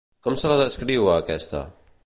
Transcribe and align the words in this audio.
Com 0.27 0.37
se 0.43 0.49
la 0.51 0.57
descriu 0.61 1.11
a 1.11 1.15
aquesta? 1.25 1.63